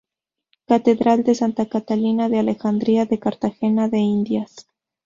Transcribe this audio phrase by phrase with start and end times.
[0.65, 4.65] Catedral de Santa Catalina de Alejandría de Cartagena de Indias